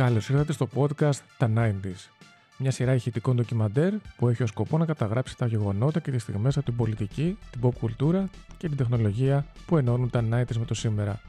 [0.00, 2.08] Καλώς ήρθατε στο podcast «Τα 90s».
[2.58, 6.56] Μια σειρά ηχητικών ντοκιμαντέρ που έχει ως σκοπό να καταγράψει τα γεγονότα και τις στιγμές
[6.56, 8.28] από την πολιτική, την pop κουλτούρα
[8.58, 11.20] και την τεχνολογία που ενώνουν τα 90s με το σήμερα.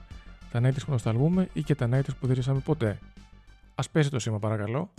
[0.51, 2.99] Τα 90s που νοσταλγούμε ή και τα 90s που δεν ζήσαμε ποτέ.
[3.75, 4.89] Ας πέσει το σήμα παρακαλώ.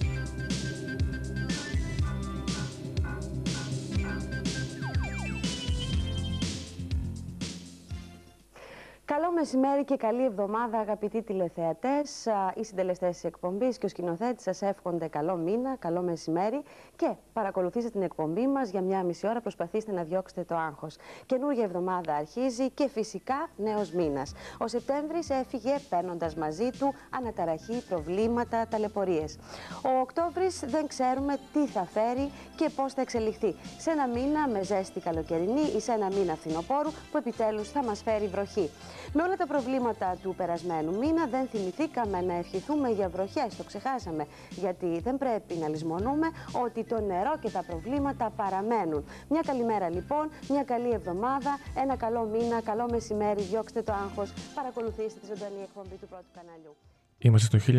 [9.42, 12.26] Μεσημέρι και καλή εβδομάδα, αγαπητοί τηλεθεατές.
[12.54, 16.62] Οι συντελεστές της εκπομπής και ο σκηνοθέτης σας εύχονται καλό μήνα, καλό μεσημέρι
[16.96, 19.40] και παρακολουθήστε την εκπομπή μας για μια μισή ώρα.
[19.40, 20.96] Προσπαθήστε να διώξετε το άγχος.
[21.26, 24.32] Καινούργια εβδομάδα αρχίζει και φυσικά νέος μήνας.
[24.58, 29.38] Ο Σεπτέμβρης έφυγε παίρνοντας μαζί του αναταραχή, προβλήματα, ταλαιπωρίες.
[29.84, 33.54] Ο Οκτώβρης δεν ξέρουμε τι θα φέρει και πώς θα εξελιχθεί.
[33.78, 38.02] Σε ένα μήνα με ζέστη καλοκαιρινή ή σε ένα μήνα φθινοπόρου που επιτέλους θα μας
[38.02, 38.70] φέρει βροχή.
[39.12, 44.26] Με όλα τα προβλήματα του περασμένου μήνα δεν θυμηθήκαμε να ευχηθούμε για βροχές, το ξεχάσαμε,
[44.50, 46.26] γιατί δεν πρέπει να λησμονούμε
[46.64, 49.04] ότι το νερό και τα προβλήματα παραμένουν.
[49.28, 55.20] Μια καλημέρα λοιπόν, μια καλή εβδομάδα, ένα καλό μήνα, καλό μεσημέρι, διώξτε το άγχος, παρακολουθήστε
[55.20, 56.76] τη ζωντανή εκπομπή του πρώτου καναλιού.
[57.18, 57.72] Είμαστε στο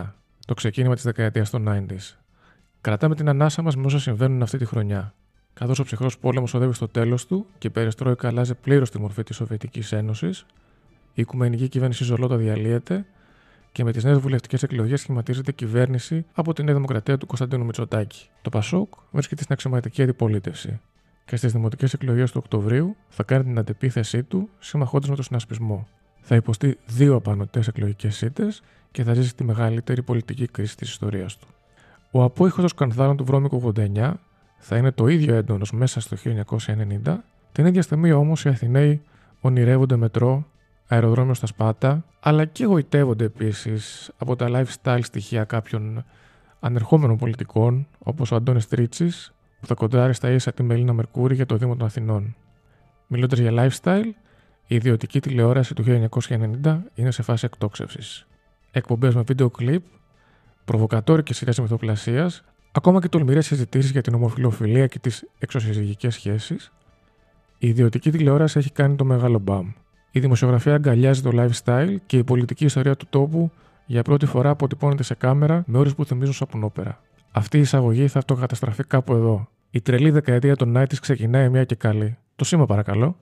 [0.00, 0.14] 1990,
[0.46, 2.16] το ξεκίνημα της δεκαετίας των 90s.
[2.80, 5.14] Κρατάμε την ανάσα μας με όσα συμβαίνουν αυτή τη χρονιά
[5.58, 9.22] καθώς ο ψυχρός πόλεμος οδεύει στο τέλος του και η περιστρόικα αλλάζει πλήρως τη μορφή
[9.22, 10.46] της Σοβιετικής Ένωσης,
[11.14, 13.06] η Οικουμενική Κυβέρνηση Ζολότα διαλύεται
[13.72, 18.28] και με τις νέες βουλευτικές εκλογές σχηματίζεται κυβέρνηση από τη Νέα Δημοκρατία του Κωνσταντίνου Μητσοτάκη.
[18.42, 20.80] Το Πασόκ βρίσκεται στην αξιωματική αντιπολίτευση
[21.24, 25.88] και στις δημοτικές εκλογές του Οκτωβρίου θα κάνει την αντεπίθεσή του συμμαχώντας με τον συνασπισμό.
[26.20, 28.48] Θα υποστεί δύο απανοτές εκλογικές σύντε
[28.90, 31.46] και θα ζήσει τη μεγαλύτερη πολιτική κρίση της ιστορίας του.
[32.10, 34.12] Ο απόϊχο των σκανδάλων του Βρώμικου 89
[34.58, 36.16] θα είναι το ίδιο έντονος μέσα στο
[37.04, 37.16] 1990,
[37.52, 39.02] την ίδια στιγμή όμως οι Αθηναίοι
[39.40, 40.46] ονειρεύονται μετρό,
[40.88, 46.04] αεροδρόμιο στα Σπάτα, αλλά και εγωιτεύονται επίσης από τα lifestyle στοιχεία κάποιων
[46.60, 49.10] ανερχόμενων πολιτικών, όπως ο Αντώνης Τρίτσι,
[49.60, 52.36] που θα κοντράρει στα ίσα τη Μελίνα Μερκούρη για το Δήμο των Αθηνών.
[53.06, 54.10] Μιλώντας για lifestyle,
[54.66, 55.84] η ιδιωτική τηλεόραση του
[56.62, 58.26] 1990 είναι σε φάση εκτόξευσης.
[58.70, 59.82] Εκπομπές με βίντεο κλιπ,
[60.64, 66.72] προβοκατόρικε σειρές μυθοπλασίας Ακόμα και τολμηρές συζητήσεις για την ομοφιλοφιλία και τις εξωσυζυγικές σχέσεις,
[67.58, 69.72] η ιδιωτική τηλεόραση έχει κάνει το μεγάλο μπαμ.
[70.10, 73.50] Η δημοσιογραφία αγκαλιάζει το lifestyle και η πολιτική ιστορία του τόπου
[73.86, 77.00] για πρώτη φορά αποτυπώνεται σε κάμερα με όρους που θυμίζουν σαπουνόπερα.
[77.30, 79.48] Αυτή η εισαγωγή θα αυτοκαταστραφεί κάπου εδώ.
[79.70, 82.16] Η τρελή δεκαετία των 90 ξεκινάει μια και καλή.
[82.36, 83.16] Το σήμα παρακαλώ.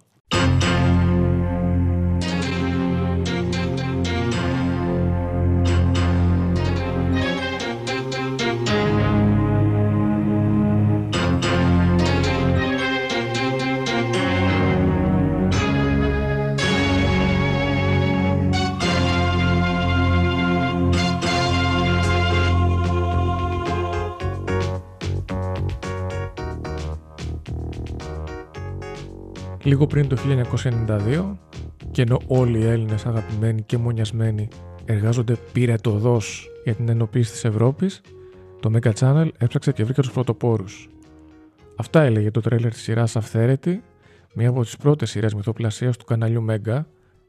[29.66, 31.36] Λίγο πριν το 1992,
[31.90, 34.48] και ενώ όλοι οι Έλληνες αγαπημένοι και μονιασμένοι
[34.84, 38.00] εργάζονται πυρετοδός για την ενοποίηση της Ευρώπης,
[38.60, 40.88] το Mega Channel έψαξε και βρήκε τους πρωτοπόρους.
[41.76, 43.82] Αυτά έλεγε το τρέλερ της σειράς Αυθαίρετη,
[44.34, 46.80] μία από τις πρώτες σειρές μυθοπλασίας του καναλιού Mega,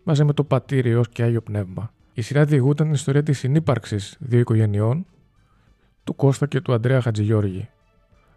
[0.04, 1.92] μαζί με το πατήριο και Άγιο Πνεύμα.
[2.14, 5.06] Η σειρά διηγούταν την ιστορία της συνύπαρξης δύο οικογενειών,
[6.04, 7.70] του Κώστα και του Αντρέα Χατζηγιώργη.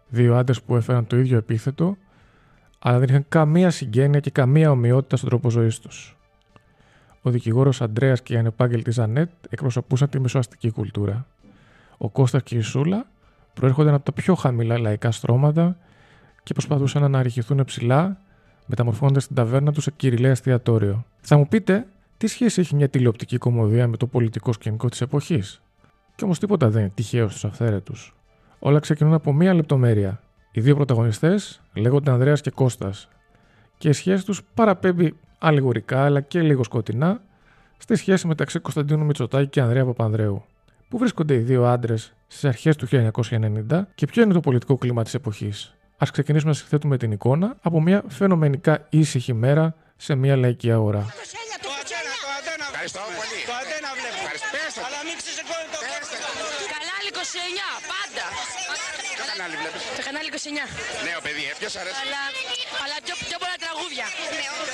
[0.09, 1.97] Δύο άντρες που έφεραν το ίδιο επίθετο
[2.83, 6.17] αλλά δεν είχαν καμία συγγένεια και καμία ομοιότητα στον τρόπο ζωής τους.
[7.21, 11.25] Ο δικηγόρος Αντρέα και η ανεπάγγελτη Ζανέτ εκπροσωπούσαν τη μεσοαστική κουλτούρα.
[11.97, 13.05] Ο Κώστας και η Σούλα
[13.53, 15.77] προέρχονταν από τα πιο χαμηλά λαϊκά στρώματα
[16.43, 18.17] και προσπαθούσαν να αναρριχηθούν ψηλά,
[18.65, 21.05] μεταμορφώνοντας την ταβέρνα τους σε κυριλέ εστιατόριο.
[21.21, 21.87] Θα μου πείτε,
[22.17, 25.61] τι σχέση έχει μια τηλεοπτική κομμωδία με το πολιτικό σκηνικό της εποχής;
[26.15, 28.15] Κι όμως τίποτα δεν είναι τυχαίο στους αυθαίρετους.
[28.59, 33.07] Όλα ξεκινούν από μία λεπτομέρεια, οι δύο πρωταγωνιστές λέγονται Ανδρέας και Κώστας
[33.77, 37.21] και η σχέση τους παραπέμπει αλληγορικά αλλά και λίγο σκοτεινά
[37.77, 40.43] στη σχέση μεταξύ Κωνσταντίνου Μητσοτάκη και Ανδρέα Παπανδρέου.
[40.89, 45.03] Πού βρίσκονται οι δύο άντρες στις αρχές του 1990 και ποιο είναι το πολιτικό κλίμα
[45.03, 45.75] της εποχής.
[45.97, 51.05] Α ξεκινήσουμε να συγχθέτουμε την εικόνα από μια φαινομενικά ήσυχη μέρα σε μια λαϊκή αγορά.
[59.31, 60.65] Κανάλι βλέπεις; Το κανάλι 29.
[61.07, 62.21] Νέο παιδί, ε, ποιος αρέσει; Αλλά,
[62.83, 64.05] αλλά πιο, πιο πολλά τραγούδια.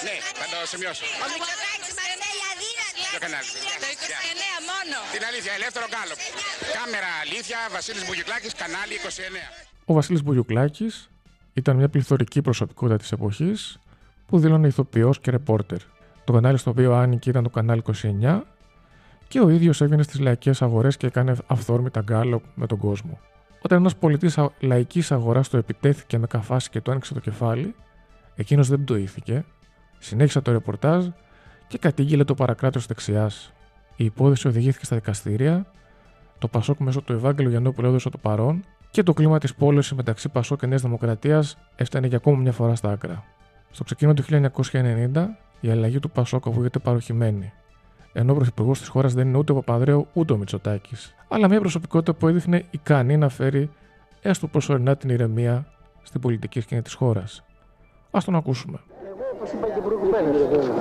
[0.07, 1.03] Ναι, θα το σημειώσω.
[1.23, 3.01] Ο Μητσοτάκης μας θέλει αδύνατη.
[3.11, 3.49] Ποιο κανάλι.
[3.83, 4.97] Το 29 μόνο.
[5.15, 6.15] Την αλήθεια, ελεύθερο κάλο.
[6.77, 9.45] Κάμερα αλήθεια, Βασίλης Μπουγιουκλάκης, κανάλι 29.
[9.89, 10.93] Ο Βασίλης Μπουγιουκλάκης
[11.59, 13.57] ήταν μια πληθωρική προσωπικότητα της εποχής
[14.27, 15.81] που δήλωνε ηθοποιός και ρεπόρτερ.
[16.25, 18.41] Το κανάλι στο οποίο άνοιγε ήταν το κανάλι 29
[19.27, 23.19] και ο ίδιος έβγαινε στις λαϊκές αγορές και έκανε αυθόρμητα γκάλο με τον κόσμο.
[23.61, 27.75] Όταν ένας πολιτής λαϊκής αγοράς το επιτέθηκε με καφάση και το άνοιξε το κεφάλι,
[28.35, 29.45] εκείνος δεν πτωήθηκε,
[29.97, 31.07] συνέχισε το ρεπορτάζ
[31.67, 33.53] και κατήγγειλε το παρακράτος δεξιάς.
[33.95, 35.65] Η υπόθεση οδηγήθηκε στα δικαστήρια,
[36.39, 40.29] το Πασόκ μέσω του Ευάγγελου Γιαννόπουλου έδωσε το παρόν και το κλίμα της πόλωση μεταξύ
[40.29, 43.23] Πασόκ και Νέας Δημοκρατίας έφτανε για ακόμα μια φορά στα άκρα.
[43.71, 44.23] Στο ξεκίνημα του
[44.71, 45.25] 1990,
[45.59, 47.53] η αλλαγή του Πασόκ ακούγεται παροχημένη.
[48.13, 51.59] Ενώ ο πρωθυπουργός της χώρας δεν είναι ούτε ο Παπαδρέου ούτε ο Μητσοτάκης, αλλά μια
[51.59, 53.69] προσωπικότητα που έδειχνε ικανή να φέρει
[54.21, 55.65] έστω προσωρινά την ηρεμία
[56.03, 57.43] στην πολιτική σκηνή της χώρας.
[58.11, 58.79] Α τον ακούσουμε.
[59.09, 60.37] Εγώ, όπως είπα και προηγουμένως,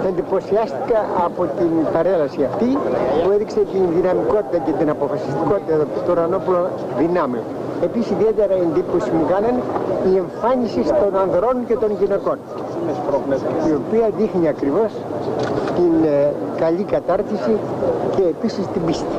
[0.07, 2.69] εντυπωσιάστηκα από την παρέλαση αυτή
[3.23, 7.45] που έδειξε την δυναμικότητα και την αποφασιστικότητα των Ρανόπουλων δυνάμεων.
[7.83, 9.63] Επίσης ιδιαίτερα εντύπωση μου κάνανε
[10.11, 12.39] η εμφάνιση των ανδρών και των γυναικών
[13.69, 14.93] η οποία δείχνει ακριβώς
[15.75, 17.57] την ε, καλή κατάρτιση
[18.17, 19.17] και επίσης την πίστη.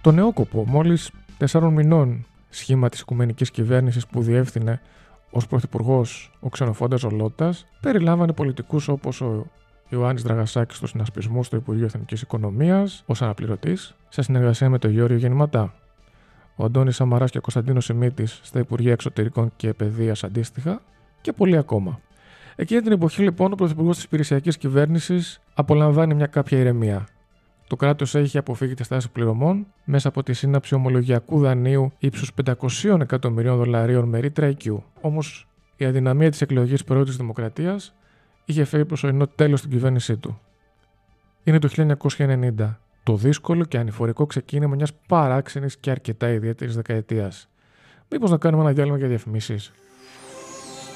[0.00, 4.80] Το νεόκοπο, μόλις τεσσάρων μηνών σχήμα της οικουμενικής κυβέρνησης που διεύθυνε
[5.30, 9.46] ως πρωθυπουργός ο ξενοφόντας Ζολότας, περιλάμβανε πολιτικούς όπως ο
[9.88, 15.16] Ιωάννης Δραγασάκης στο συνασπισμό στο Υπουργείο Εθνικής Οικονομίας ως αναπληρωτής, σε συνεργασία με τον Γιώργο
[15.16, 15.74] Γεννηματά.
[16.60, 20.82] Ο Αντώνης Σαμαράς και ο Κωνσταντίνος Σιμίτης στα Υπουργεία Εξωτερικών και Παιδείας αντίστοιχα
[21.20, 22.00] και πολλοί ακόμα.
[22.56, 27.06] Εκείνη την εποχή, λοιπόν, ο Πρωθυπουργός της Υπηρεσιακής Κυβέρνησης απολαμβάνει μια κάποια ηρεμία.
[27.66, 33.00] Το κράτος έχει αποφύγει τη στάση πληρωμών μέσα από τη σύναψη ομολογιακού δανείου ύψους 500
[33.00, 34.76] εκατομμυρίων δολαρίων με ρήτρα IQ.
[35.00, 37.94] Όμως η αδυναμία της εκλογής πρώτης Δημοκρατίας
[38.44, 40.40] είχε φέρει προσωρινό τέλος στην κυβέρνησή του.
[41.44, 42.78] Είναι το 1990,
[43.08, 47.48] το δύσκολο και ανηφορικό ξεκίνημα μιας παράξενης και αρκετά ιδιαίτερης δεκαετίας.
[48.08, 49.72] Μήπως να κάνουμε ένα διάλειμμα για διαφημίσεις;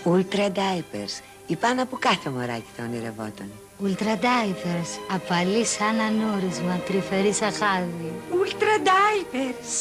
[0.04, 1.14] Ultra Diapers.
[1.46, 3.48] Η πάνω από κάθε μωράκι το ονειρευόταν.
[3.84, 4.90] Ultra Diapers.
[5.14, 8.12] Απαλή σαν ανούρισμα, τρυφερή σαν χάδι.
[8.40, 9.72] Ultra Diapers.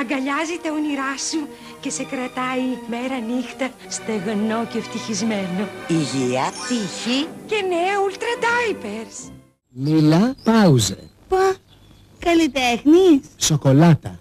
[0.00, 1.42] Αγκαλιάζει τα όνειρά σου
[1.80, 5.62] και σε κρατάει μέρα νύχτα στεγνό και ευτυχισμένο.
[5.88, 9.32] Υγεία, τύχη και νέα Ultra Diapers.
[9.84, 10.98] Λίλα Πάουζε.
[11.28, 11.56] Πα,
[12.20, 13.20] καλλιτέχνης.
[13.36, 14.18] Σοκολάτα.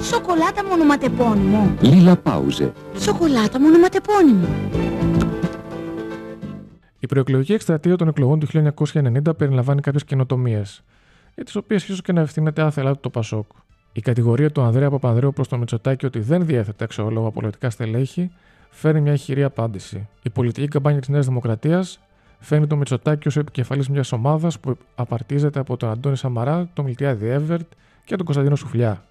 [0.00, 1.74] Σοκολάτα μονοματεπώνυμο.
[1.80, 2.72] Λίλα Πάουζε.
[2.98, 4.46] Σοκολάτα μονοματεπώνυμο.
[6.98, 10.82] Η προεκλογική εκστρατεία των εκλογών του 1990 περιλαμβάνει κάποιες καινοτομίες,
[11.34, 13.46] για τις οποίες ίσως και να ευθύνεται άθελά το Πασόκ.
[13.92, 18.30] Η κατηγορία του Ανδρέα Παπανδρέου προς το Μητσοτάκι ότι δεν διέθετε αξιόλογα πολιτικά στελέχη
[18.70, 20.08] φέρνει μια ηχηρή απάντηση.
[20.22, 22.00] Η πολιτική καμπάνια της Νέας Δημοκρατίας
[22.38, 27.28] φέρνει το Μητσοτάκι ως επικεφαλής μιας ομάδας που απαρτίζεται από τον Αντώνη Σαμαρά, τον Μιλτιάδη
[27.28, 27.72] Εύερτ
[28.04, 29.04] και τον Κωνσταντίνο Σουφλιά.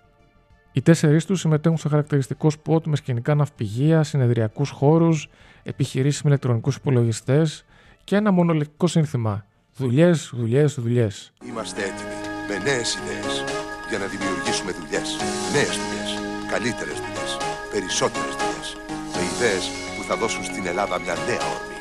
[0.71, 5.29] Οι τέσσερις τους συμμετέχουν στο χαρακτηριστικό σποτ με σκηνικά ναυπηγεία, συνεδριακούς χώρους,
[5.63, 7.65] επιχειρήσεις με ηλεκτρονικούς υπολογιστές
[8.03, 9.45] και ένα μονολεκτικό σύνθημα.
[9.75, 11.33] Δουλειές, δουλειές, δουλειές.
[11.45, 12.17] Είμαστε έτοιμοι
[12.47, 13.43] με νέες ιδέες
[13.89, 15.07] για να δημιουργήσουμε δουλειές.
[15.53, 16.09] Νέες δουλειές.
[16.51, 17.31] Καλύτερες δουλειές.
[17.71, 18.67] Περισσότερες δουλειές.
[19.13, 19.63] Με ιδέες
[19.95, 21.74] που θα δώσουν στην Ελλάδα μια νέα όρμη.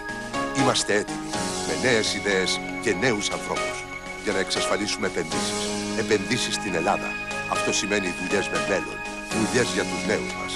[0.60, 1.28] Είμαστε έτοιμοι
[1.66, 3.76] με νέες ιδέες και νέους ανθρώπους
[4.24, 5.62] για να εξασφαλίσουμε επενδύσεις.
[6.02, 7.08] Επενδύσεις στην Ελλάδα.
[7.55, 8.98] Αυτό σημαίνει δουλειές με μέλλον.
[9.36, 10.52] Δουλειές για τους νέους μας.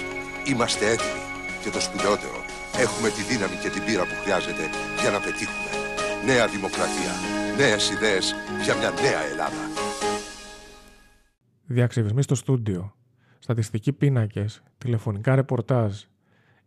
[0.51, 1.23] Είμαστε έτοιμοι.
[1.63, 2.39] Και το σπουδαιότερο,
[2.85, 4.65] έχουμε τη δύναμη και την πείρα που χρειάζεται
[5.01, 5.71] για να πετύχουμε.
[6.29, 7.13] Νέα δημοκρατία.
[7.61, 8.25] Νέες ιδέες
[8.65, 9.65] για μια νέα Ελλάδα.
[11.65, 12.95] Διαξυβισμοί στο στούντιο.
[13.39, 14.63] Στατιστικοί πίνακες.
[14.79, 15.93] Τηλεφωνικά ρεπορτάζ.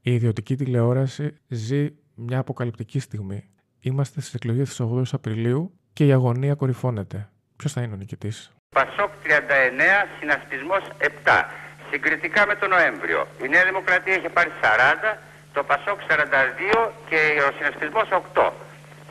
[0.02, 1.88] Η ιδιωτική τηλεόραση ζει
[2.28, 3.50] μια αποκαλυπτική στιγμή.
[3.80, 7.30] Είμαστε στις εκλογές της 8η Απριλίου και η αγωνία κορυφώνεται.
[7.56, 11.50] Ποιος θα είναι ο νικητής; Πασόκ 39, συνασπισμός 7.
[11.92, 13.28] Συγκριτικά με τον Νοέμβριο.
[13.46, 15.18] Η Νέα Δημοκρατία είχε πάρει 40,
[15.54, 18.54] το Πασόκ 42 και ο συνασπισμός 8.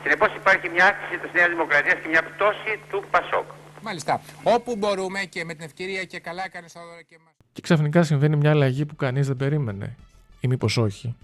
[0.01, 3.47] Συνεπώς υπάρχει μια αύξηση της Νέας Δημοκρατίας και μια πτώση του Πασόκ.
[3.81, 4.21] Μάλιστα.
[4.43, 7.31] Όπου μπορούμε και με την ευκαιρία και καλά έκανε στα δώρα και μα.
[7.53, 9.95] Και ξαφνικά συμβαίνει μια αλλαγή που κανείς δεν περίμενε.
[10.39, 11.15] Ή μήπως όχι.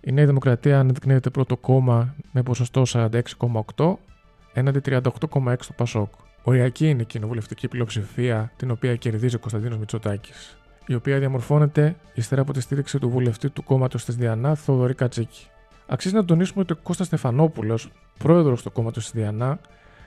[0.00, 3.94] Η Νέα Δημοκρατία αναδεικνύεται πρώτο κόμμα με ποσοστό 46,8
[4.52, 5.00] έναντι 38,6
[5.66, 6.12] του Πασόκ.
[6.42, 12.40] Οριακή είναι η κοινοβουλευτική πλειοψηφία την οποία κερδίζει ο Κωνσταντίνος Μητσοτάκης, η οποία διαμορφώνεται ύστερα
[12.40, 15.46] από τη στήριξη του βουλευτή του κόμματος της Διανά, Θοδωρή Κατσίκη.
[15.86, 19.60] Αξίζει να τονίσουμε ότι ο Κώστας Στεφανόπουλος, πρόεδρος του κόμματος της Διανά,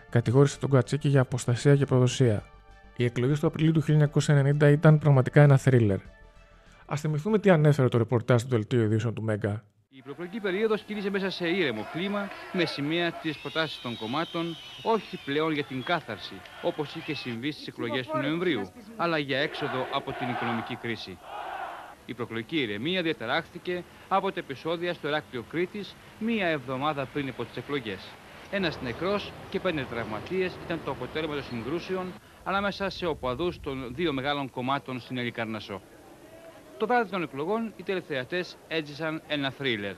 [0.09, 2.43] κατηγόρησε τον Κατσίκη για αποστασία και προδοσία.
[2.97, 5.97] Οι εκλογές του Απριλίου του 1990 ήταν πραγματικά ένα θρίλερ.
[6.85, 11.09] Α θυμηθούμε τι ανέφερε το ρεπορτάζ του δελτίου ειδήσεων του Μέγκα η προεκλογική περίοδος κύλησε
[11.09, 16.33] μέσα σε ήρεμο κλίμα με σημεία τις προτάσεις των κομμάτων, όχι πλέον για την κάθαρση,
[16.61, 21.17] όπως είχε συμβεί στις εκλογές του Νοεμβρίου, αλλά για έξοδο από την οικονομική κρίση.
[22.05, 27.57] Η προκλογική ηρεμία διαταράχθηκε από τα επεισόδια στο Εράκτιο Κρήτης μία εβδομάδα πριν από τις
[27.57, 28.07] εκλογές.
[28.51, 34.13] Ένας νεκρός και πέντε τραυματίες ήταν το αποτέλεσμα των συγκρούσεων ανάμεσα σε οπαδούς των δύο
[34.13, 35.81] μεγάλων κομμάτων στην Ελικαρνασό.
[36.81, 39.93] Το βράδυ των εκλογών οι τηλεθεατές έζησαν ένα θρίλερ.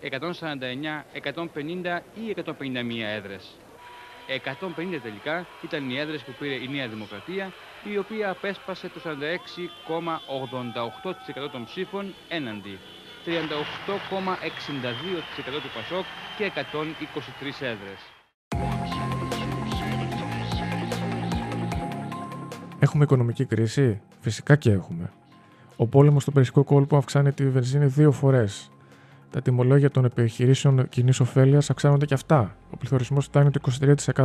[0.00, 3.56] 149, 150 ή 151 έδρες.
[4.28, 7.52] 150 τελικά ήταν οι έδρες που πήρε η Νέα Δημοκρατία,
[7.92, 12.78] η οποία απέσπασε το 46,88% των ψήφων έναντι
[13.24, 13.28] 38,62%
[15.62, 16.04] του Πασόκ
[16.36, 17.98] και 123 έδρες.
[22.78, 25.12] Έχουμε οικονομική κρίση; Φυσικά και έχουμε.
[25.76, 28.70] Ο πόλεμος στο Περσικό κόλπο αυξάνει τη βενζίνη δύο φορές.
[29.30, 32.56] Τα τιμολόγια των επιχειρήσεων κοινής ωφέλειας αυξάνονται και αυτά.
[32.70, 33.60] Ο πληθωρισμός φτάνει το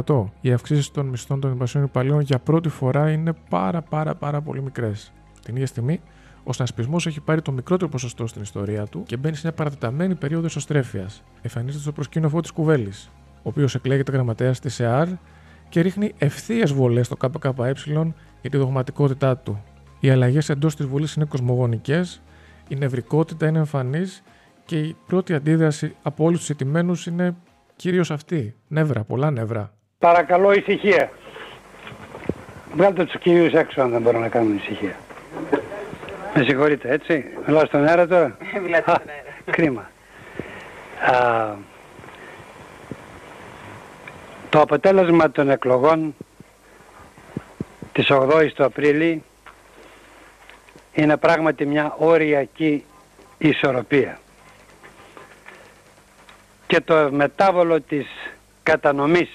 [0.06, 0.24] 23%.
[0.42, 4.62] Οι αυξήσεις των μισθών των δημοσίων υπαλλήλων για πρώτη φορά είναι πάρα πάρα πάρα πολύ
[4.62, 5.12] μικρές.
[5.46, 6.02] Την ίδια στιγμή,
[6.44, 10.16] ο συνασπισμό έχει πάρει το μικρότερο ποσοστό στην ιστορία του και μπαίνει σε μια παρατεταμένη
[10.16, 11.24] περίοδο ισοστρέφειας.
[11.42, 15.08] Εμφανίζεται στο προσκήνιο φω της Κουβέλης, ο οποίος εκλέγεται γραμματέας της ΕΑΡ
[15.70, 17.54] και ρίχνει ευθείες βολές στο ΚΚΕ
[18.42, 19.64] για τη δογματικότητά του.
[20.00, 22.22] Οι αλλαγές εντός της Βουλής είναι κοσμογονικές,
[22.68, 24.24] η νευρικότητα είναι εμφανής
[24.66, 27.36] και η πρώτη αντίδραση από όλους τους ετημένου είναι
[27.76, 28.56] κυρίως αυτή.
[28.68, 29.74] Νεύρα, πολλά νεύρα.
[30.00, 31.12] Παρακαλώ ησυχία.
[32.76, 34.96] Βγάλτε τους κυρίους έξω αν δεν μπορούν να κάνουν ησυχία.
[36.36, 37.26] Με συγχωρείτε, έτσι.
[37.48, 38.38] Μιλάω στον αέρα τώρα.
[38.64, 39.34] Μιλάτε στον αέρα.
[39.52, 39.90] Κρίμα.
[41.12, 41.56] Α,
[44.50, 46.16] το αποτέλεσμα των εκλογών
[47.92, 49.24] της 8ης του Απρίλη
[50.94, 52.84] είναι πράγματι μια οριακή
[53.38, 54.20] ισορροπία.
[56.68, 58.08] Και το μετάβολο της
[58.64, 59.30] κατανομής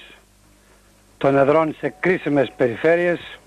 [1.17, 3.39] των εδρών σε κρίσιμες περιφέρειες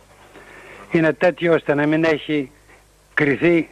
[0.91, 2.51] είναι τέτοιο ώστε να μην έχει
[3.15, 3.69] κριθεί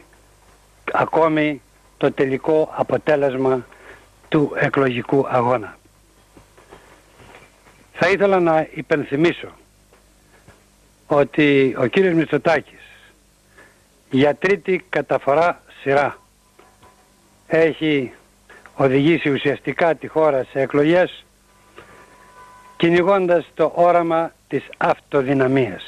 [0.91, 1.61] ακόμη
[1.97, 3.65] το τελικό αποτέλεσμα
[4.29, 5.77] του εκλογικού αγώνα.
[7.93, 9.47] Θα ήθελα να υπενθυμίσω
[11.07, 12.86] ότι ο κύριος Μητσοτάκης
[14.09, 16.17] για τρίτη καταφορά σειρά
[17.47, 18.11] έχει
[18.75, 21.25] οδηγήσει ουσιαστικά τη χώρα σε εκλογές
[22.77, 25.83] κυνηγώντας το όραμα της αυτοδυναμίας.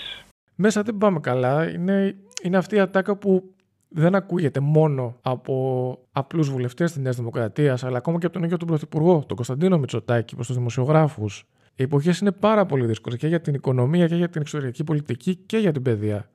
[0.55, 1.69] Μέσα δεν πάμε καλά.
[1.69, 3.53] Είναι, είναι αυτή η ατάκα που
[3.87, 8.57] δεν ακούγεται μόνο από απλούς βουλευτές της Νέας Δημοκρατίας, αλλά ακόμα και από τον ίδιο
[8.57, 11.45] τον Πρωθυπουργό, τον Κωνσταντίνο Μητσοτάκη, προς τους δημοσιογράφους.
[11.75, 15.35] Οι εποχές είναι πάρα πολύ δύσκολες και για την οικονομία και για την εξωτερική πολιτική
[15.35, 16.29] και για την παιδεία.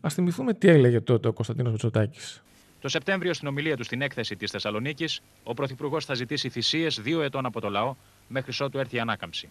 [0.00, 2.42] Α θυμηθούμε τι έλεγε τότε ο Κωνσταντίνος Μητσοτάκης.
[2.80, 7.22] Το Σεπτέμβριο, στην ομιλία του στην έκθεση της Θεσσαλονίκης, ο Πρωθυπουργός θα ζητήσει θυσίες δύο
[7.22, 7.94] ετών από το λαό
[8.28, 9.48] μέχρι ότου έρθει η ανάκαμψη.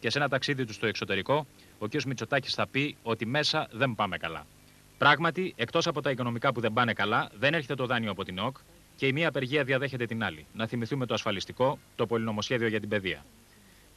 [0.00, 1.46] Και σε ένα ταξίδι του στο εξωτερικό,
[1.78, 2.02] ο κ.
[2.02, 4.46] Μητσοτάκης θα πει ότι μέσα δεν πάμε καλά.
[4.98, 8.38] Πράγματι, εκτός από τα οικονομικά που δεν πάνε καλά, δεν έρχεται το δάνειο από την
[8.38, 8.56] ΟΚ
[8.96, 10.46] και η μία απεργία διαδέχεται την άλλη.
[10.52, 13.24] Να θυμηθούμε το ασφαλιστικό, το πολυνομοσχέδιο για την παιδεία.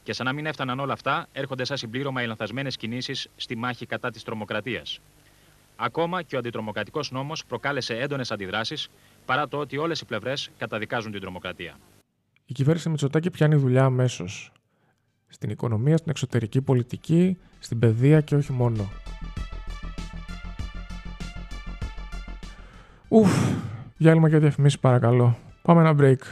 [0.02, 3.86] Και σαν να μην έφταναν όλα αυτά, έρχονται σαν συμπλήρωμα οι λανθασμένες κινήσεις στη μάχη
[3.86, 5.00] κατά της τρομοκρατίας.
[5.76, 8.88] Ακόμα και ο αντιτρομοκρατικός νόμος προκάλεσε έντονες αντιδράσεις,
[9.24, 11.78] παρά το ότι όλες οι πλευρές καταδικάζουν την τρομοκρατία.
[12.46, 14.52] Η κυβέρνηση Μητσοτάκη πιάνει δουλειά αμέσως.
[15.28, 18.88] Στην οικονομία, στην εξωτερική πολιτική, στην παιδεία και όχι μόνο.
[23.08, 23.32] Ουφ,
[23.96, 25.38] διάλειμμα για διαφημίσει παρακαλώ.
[25.62, 26.22] Πάμε ένα break.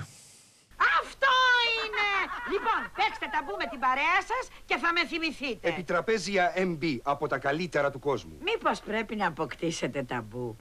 [1.00, 1.32] Αυτό
[1.74, 2.06] είναι!
[2.52, 5.68] Λοιπόν, παίξτε ταμπού με την παρέα σας και θα με θυμηθείτε.
[5.68, 8.32] Επιτραπέζια MB από τα καλύτερα του κόσμου.
[8.44, 10.56] Μήπως πρέπει να αποκτήσετε ταμπού;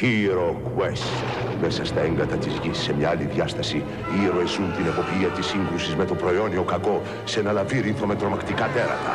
[0.00, 1.10] Hero Quest.
[1.60, 5.46] Μέσα στα έγκατα της γης, σε μια άλλη διάσταση, οι ήρωες ζουν την εποπία της
[5.46, 9.14] σύγκρουσης με το προαιώνιο κακό σε ένα λαβύρινθο με τρομακτικά τέρατα.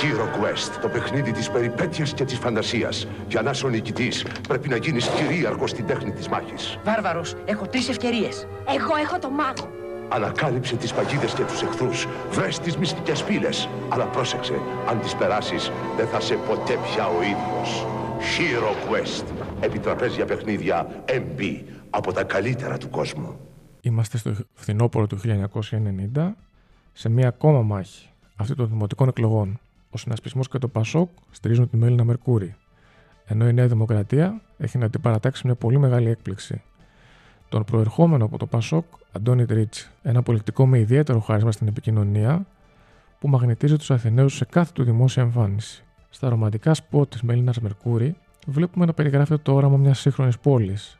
[0.00, 3.06] Hero Quest, το παιχνίδι της περιπέτειας και της φαντασίας.
[3.28, 6.78] Για να είσαι ο νικητής, πρέπει να γίνεις κυρίαρχος στην τέχνη της μάχης.
[6.84, 8.46] Βάρβαρος, έχω τρεις ευκαιρίες.
[8.68, 9.83] Εγώ έχω το μάγο.
[10.14, 12.06] Ανακάλυψε τις παγίδες και τους εχθρούς.
[12.30, 13.68] Βρες τις μυστικές πύλες.
[13.88, 14.54] Αλλά πρόσεξε,
[14.88, 17.86] αν τις περάσεις, δεν θα σε ποτέ πια ο ίδιος.
[18.18, 19.24] Hero Quest.
[19.60, 23.36] Επιτραπέζια παιχνίδια MB από τα καλύτερα του κόσμου.
[23.80, 25.18] Είμαστε στο φθινόπωρο του
[26.14, 26.32] 1990
[26.92, 29.60] σε μία ακόμα μάχη, αυτή των δημοτικών εκλογών.
[29.90, 32.54] Ο συνασπισμός και το Πασόκ στηρίζουν τη Μέλινα Μερκούρη.
[33.26, 36.62] Ενώ η Νέα Δημοκρατία έχει να την παρατάξει μια πολύ μεγάλη έκπληξη.
[37.48, 42.46] Τον προερχόμενο από το Πασόκ, Αντώνη Τρίτσι, ένα πολιτικό με ιδιαίτερο χάρισμα στην επικοινωνία,
[43.18, 45.84] που μαγνητίζει τους Αθηναίους σε κάθε του δημόσια εμφάνιση.
[46.10, 50.98] Στα ρομαντικά σποτ της Μέλινας Μερκούρη, βλέπουμε να περιγράφεται το όραμα μιας σύγχρονης πόλης,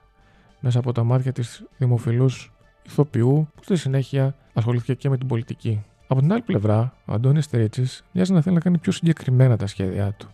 [0.60, 5.84] μέσα από τα μάτια της δημοφιλούς ηθοποιού, που στη συνέχεια ασχολήθηκε και με την πολιτική.
[6.06, 9.66] Από την άλλη πλευρά, ο Αντώνης Τρίτσης μοιάζει να θέλει να κάνει πιο συγκεκριμένα τα
[9.66, 10.28] σχέδιά του.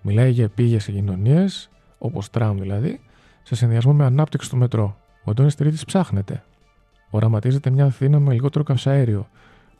[0.00, 1.44] Μιλάει για επίγειες συγκοινωνίε,
[1.98, 3.00] όπως τραμ δηλαδή,
[3.42, 4.96] σε συνδυασμό με ανάπτυξη του μετρό.
[5.24, 6.42] Ο Αντώνης Τρίτης ψάχνεται.
[7.10, 9.28] Οραματίζεται μια Αθήνα με λιγότερο καυσαέριο,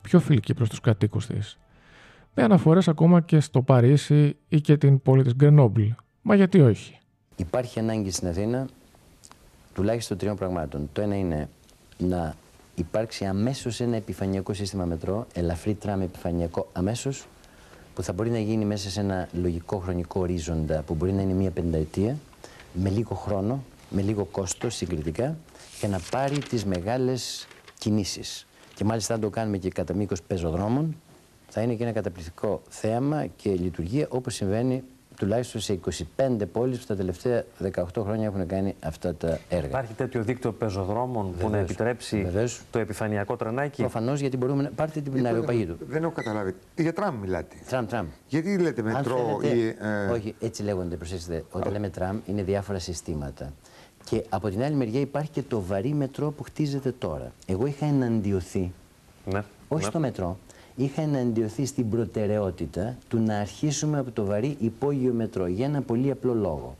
[0.01, 1.57] πιο φιλική προς τους κατοίκους της.
[2.33, 5.81] Με αναφορές ακόμα και στο Παρίσι ή και την πόλη της Γκρενόμπλ.
[6.21, 6.99] Μα γιατί όχι;
[7.35, 8.67] Υπάρχει ανάγκη στην Αθήνα
[9.73, 10.89] τουλάχιστον τριών πραγμάτων.
[10.93, 11.49] Το ένα είναι
[11.97, 12.35] να
[12.75, 17.25] υπάρξει αμέσως ένα επιφανειακό σύστημα μετρό, ελαφρύ τραμ επιφανειακό αμέσως,
[17.93, 21.33] που θα μπορεί να γίνει μέσα σε ένα λογικό χρονικό ορίζοντα που μπορεί να είναι
[21.33, 22.17] μία πενταετία,
[22.73, 25.37] με λίγο χρόνο, με λίγο κόστος συγκριτικά,
[25.79, 27.47] και να πάρει τις μεγάλες
[27.79, 28.47] κινήσεις.
[28.75, 30.95] Και μάλιστα αν το κάνουμε και κατά μήκος πεζοδρόμων,
[31.49, 34.83] θα είναι και ένα καταπληκτικό θέαμα και λειτουργία όπως συμβαίνει
[35.17, 35.79] τουλάχιστον σε
[36.17, 39.67] 25 πόλεις που τα τελευταία 18 χρόνια έχουν κάνει αυτά τα έργα.
[39.67, 41.41] Υπάρχει τέτοιο δίκτυο πεζοδρόμων Βεβαίως.
[41.43, 42.61] που να επιτρέψει Βεβαίως.
[42.71, 43.81] το επιφανειακό τρανάκι.
[43.81, 44.69] Προφανώς γιατί μπορούμε να.
[44.69, 46.55] Πάρτε την αεροπαγή Δεν έχω καταλάβει.
[46.75, 47.55] Για τραμ μιλάτε.
[47.67, 48.07] Τραμ, τραμ.
[48.27, 49.59] Γιατί λέτε μετρό θέλετε...
[49.59, 49.75] ή.
[49.79, 50.11] Ε...
[50.11, 51.43] Όχι, έτσι λέγονται, προσέξτε.
[51.51, 53.53] Όταν λέμε τραμ είναι διάφορα συστήματα.
[54.05, 57.31] Και από την άλλη μεριά υπάρχει και το βαρύ μετρό που χτίζεται τώρα.
[57.45, 58.71] Εγώ είχα εναντιωθεί.
[59.25, 59.43] Ναι.
[59.67, 59.89] Όχι ναι.
[59.89, 60.37] στο μετρό
[60.75, 66.11] είχα εναντιωθεί στην προτεραιότητα του να αρχίσουμε από το βαρύ υπόγειο μετρό για ένα πολύ
[66.11, 66.75] απλό λόγο.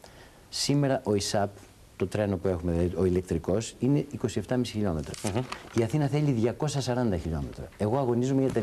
[0.49, 1.49] Σήμερα ο ΙΣΑΠ,
[1.95, 5.13] το τρένο που έχουμε, δηλαδή ο ηλεκτρικός, είναι 27,5 χιλιόμετρα.
[5.79, 7.67] Η Αθήνα θέλει 240 χιλιόμετρα.
[7.77, 8.61] Εγώ αγωνίζομαι για τα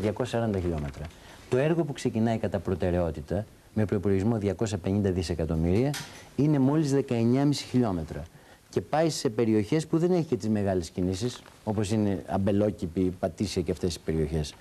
[0.53, 1.05] 240 χιλιόμετρα.
[1.49, 4.67] Το έργο που ξεκινάει κατά προτεραιότητα, με προπολογισμό 250
[5.03, 5.93] δισεκατομμύρια,
[6.35, 8.23] είναι μόλις 19,5 χιλιόμετρα.
[8.71, 13.61] Και πάει σε περιοχές που δεν έχει και τις μεγάλες κινήσεις, όπως είναι Αμπελόκηπη, Πατήσια
[13.61, 14.53] και αυτές οι περιοχές.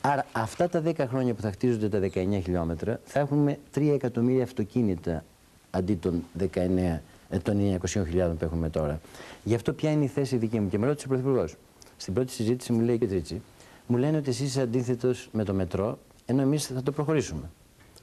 [0.00, 4.42] Άρα αυτά τα 10 χρόνια που θα χτίζονται τα 19 χιλιόμετρα θα έχουμε 3 εκατομμύρια
[4.44, 5.24] αυτοκίνητα
[5.70, 6.98] αντί των 19
[7.30, 8.04] ε, των 900.000
[8.38, 9.00] που έχουμε τώρα.
[9.44, 10.68] Γι' αυτό ποια είναι η θέση δική μου.
[10.68, 11.54] Και με ρώτησε ο Πρωθυπουργός.
[11.96, 13.42] Στην πρώτη συζήτηση μου λέει και Τρίτσι,
[13.86, 17.50] μου λένε ότι εσείς είσαι αντίθετος με το μετρό, ενώ εμείς θα το προχωρήσουμε.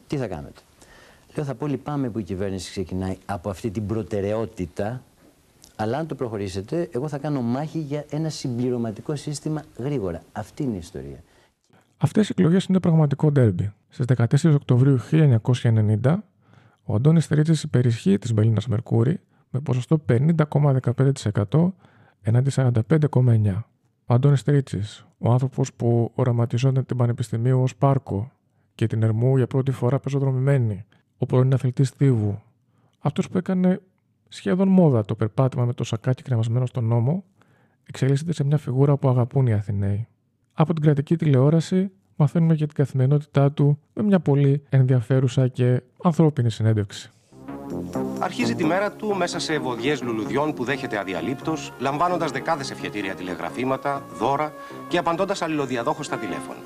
[0.08, 0.62] Τι θα κάνετε;
[1.36, 5.04] Λέω θα πω λυπάμαι που η κυβέρνηση ξεκινάει από αυτή την προτεραιότητα,
[5.76, 10.24] αλλά αν το προχωρήσετε, εγώ θα κάνω μάχη για ένα συμπληρωματικό σύστημα γρήγορα.
[10.32, 11.24] Αυτή είναι η ιστορία.
[11.98, 13.74] Αυτές οι εκλογές είναι πραγματικό ντέρμπι.
[13.90, 16.18] Στις 14 Οκτωβρίου 1990,
[16.84, 21.74] ο Αντώνης Τρίτη υπερισχύει της Μπελίνας Μερκούρη με ποσοστό 50,15%
[22.22, 23.64] εναντί 45,9%.
[24.06, 24.82] Ο Αντώνης Τρίτη,
[25.18, 28.32] ο άνθρωπος που οραματιζόταν την Πανεπιστημίου ως πάρκο
[28.76, 30.86] και την Ερμού για πρώτη φορά πεζοδρομημένη,
[31.18, 32.42] ο πρώην αθλητής Θήβου,
[33.00, 33.82] αυτός που έκανε
[34.36, 37.24] σχεδόν μόδα το περπάτημα με το σακάκι κρεμασμένο στον νόμο,
[37.86, 40.08] εξελίσσεται σε μια φιγούρα που αγαπούν οι Αθηναίοι
[40.54, 46.52] από την κρατική τηλεόραση μαθαίνουμε για την καθημερινότητά του με μια πολύ ενδιαφέρουσα και ανθρώπινη
[46.52, 47.12] συνέντευξη.
[48.20, 54.06] Αρχίζει τη μέρα του μέσα σε ευωδιές λουλουδιών που δέχεται αδιαλείπτως, λαμβάνοντας δεκάδες ευχετήρια τηλεγραφήματα,
[54.20, 54.54] δώρα
[54.88, 56.60] και απαντώντας αλληλοδιαδόχως στα τηλέφωνα.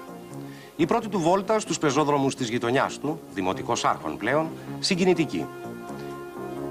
[0.75, 4.47] Η πρώτη του βόλτα στους πεζόδρομους της γειτονιάς του, δημοτικός άρχον πλέον,
[4.79, 5.45] συγκινητική.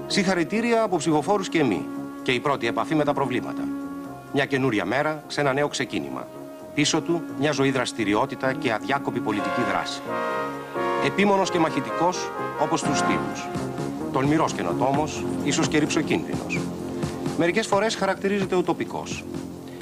[0.09, 1.81] Συγχαρητήρια από ψηφοφόρους και εμείς
[2.23, 3.67] και η πρώτη επαφή με τα προβλήματα.
[4.33, 6.27] Μια καινούρια μέρα σε ένα νέο ξεκίνημα.
[6.73, 10.01] Πίσω του μια ζωή δραστηριότητα και αδιάκοπη πολιτική δράση.
[11.05, 12.29] Επίμονος και μαχητικός
[12.61, 13.47] όπως τους στίβους.
[14.11, 16.59] Τολμηρός καινοτόμος, ίσως και ρηψοκίνδυνος.
[17.37, 19.23] Μερικές φορές χαρακτηρίζεται ουτοπικός.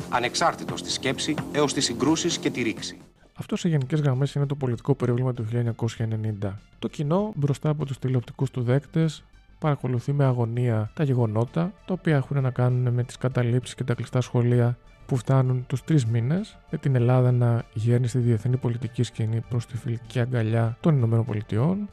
[0.10, 2.98] Ανεξάρτητος στη σκέψη έως τις συγκρούσεις και τη ρήξη.
[3.34, 6.60] Αυτό σε γενικές γραμμές είναι το πολιτικό περίβλημα του 1990.
[6.80, 9.24] Το κοινό, μπροστά από τους τηλεοπτικούς του δέκτες,
[9.60, 13.94] παρακολουθεί με αγωνία τα γεγονότα, τα οποία έχουν να κάνουν με τις καταλήψεις και τα
[13.94, 19.04] κλειστά σχολεία που φτάνουν τους τρεις μήνες με την Ελλάδα να γέρνει στη διεθνή πολιτική
[19.04, 21.90] σκηνή προς τη φιλική αγκαλιά των Ηνωμένων Πολιτειών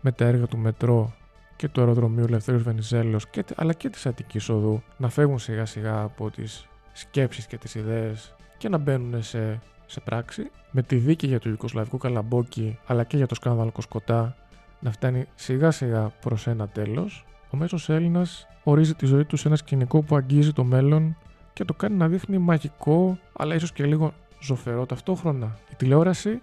[0.00, 1.14] με τα έργα του μετρό
[1.56, 6.02] και του αεροδρομίου Ελευθέριος Βενιζέλος και, αλλά και της Αττικής Οδού να φεύγουν σιγά σιγά
[6.02, 11.26] από τις σκέψεις και τις ιδέες και να μπαίνουν σε, σε πράξη με τη δίκη
[11.26, 14.36] για το Ιουκοσλαβικό Καλαμπόκι αλλά και για το σκάνδαλο Κοσκοτά
[14.80, 19.48] να φτάνει σιγά σιγά προς ένα τέλος ο μέσος Έλληνας ορίζει τη ζωή του σε
[19.48, 21.16] ένα σκηνικό που αγγίζει το μέλλον
[21.52, 25.58] και το κάνει να δείχνει μαγικό, αλλά ίσως και λίγο ζωφερό ταυτόχρονα.
[25.70, 26.42] Η τηλεόραση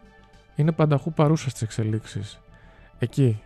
[0.55, 2.41] είναι πανταχού παρούσα στις εξελίξεις.
[2.99, 3.41] Εκεί,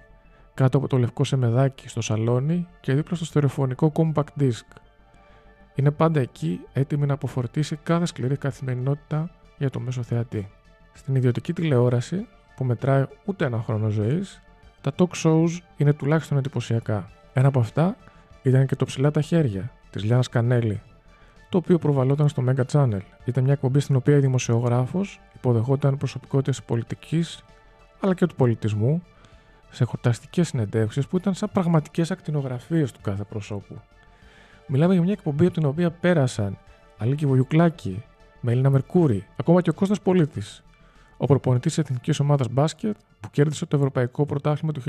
[0.53, 4.65] κάτω από το λευκό σεμεδάκι στο σαλόνι και δίπλα στο στερεοφωνικό compact disc.
[5.75, 10.51] Είναι πάντα εκεί, έτοιμη να αποφορτήσει κάθε σκληρή καθημερινότητα για το μέσο θεατή.
[10.93, 14.41] Στην ιδιωτική τηλεόραση, που μετράει ούτε ένα χρόνο ζωής,
[14.81, 17.09] τα talk shows είναι τουλάχιστον εντυπωσιακά.
[17.33, 17.95] Ένα από αυτά
[18.41, 20.81] ήταν και το ψηλά τα χέρια της Λιάννα Κανέλη,
[21.49, 23.01] το οποίο προβαλόταν στο Mega Channel.
[23.25, 27.43] Ήταν μια εκπομπή στην οποία η δημοσιογράφος υποδεχόταν προσωπικότητες τη πολιτικής
[27.99, 29.03] αλλά και του πολιτισμού
[29.71, 33.81] σε χορταστικές συνεντεύξεις που ήταν σαν πραγματικές ακτινογραφίες του κάθε προσώπου.
[34.67, 36.57] Μιλάμε για μια εκπομπή από την οποία πέρασαν
[36.97, 38.03] Αλίκη Βογιουκλάκη,
[38.41, 40.63] Μελίνα Μερκούρη, ακόμα και ο Κώστας Πολίτης,
[41.21, 44.81] ο προπονητής της εθνικής ομάδας μπάσκετ που κέρδισε το Ευρωπαϊκό Πρωτάθλημα του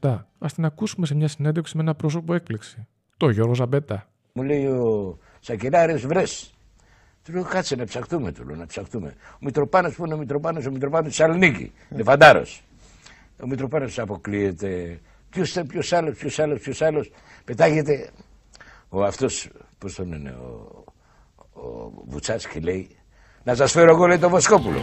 [0.00, 0.08] 1987.
[0.38, 4.06] Α την ακούσουμε σε μια συνέντευξη με ένα πρόσωπο έκπληξη, Το Γιώργος Ζαμπέτα.
[4.32, 6.52] Μου λέει ο Σακυράρη, βρες.
[7.24, 9.14] Του λέω κάτσε να ψαχτούμε, του λέω να ψαχτούμε.
[9.32, 11.72] Ο Μητροπάνος που είναι ο Μητροπάνος, ο Μητροπάνος της Σαλονίκη.
[11.92, 12.44] Είναι φαντάρο.
[13.42, 15.00] Ο Μητροπάνος αποκλείεται.
[15.30, 17.10] Ποιος ποιος άλλος, ποιος άλλος, ποιος άλλος.
[17.44, 18.10] Πετάγεται.
[18.88, 19.48] Ο αυτός,
[19.78, 20.84] πώς τον είναι, ο,
[21.52, 22.96] ο Βουτσάτσκι λέει,
[23.44, 24.78] να σας φέρω εγώ λέει το Βοσκόπουλο.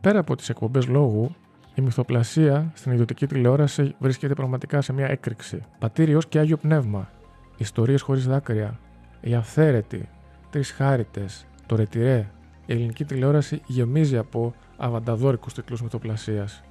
[0.00, 1.34] Πέρα από τις εκπομπές λόγου,
[1.74, 5.62] η μυθοπλασία στην ιδιωτική τηλεόραση βρίσκεται πραγματικά σε μια έκρηξη.
[5.78, 7.10] Πατήριο και άγιο πνεύμα.
[7.56, 8.78] Ιστορίες χωρίς δάκρυα.
[9.20, 10.08] Η αυθαίρετη.
[10.50, 11.46] Τρεις χάριτες.
[11.66, 12.30] Το ρετυρέ.
[12.66, 16.62] Η ελληνική τηλεόραση γεμίζει από αβανταδόρικους τίτλους μυθοπλασίας.